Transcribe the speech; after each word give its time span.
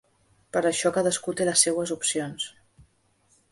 X 0.61 0.67
això 0.69 0.91
cadascú 0.95 1.35
té 1.41 1.47
les 1.51 1.65
seues 1.67 1.93
opcions. 1.99 2.51